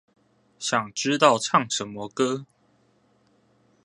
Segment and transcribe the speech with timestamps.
[0.57, 2.47] 想知道唱什麼歌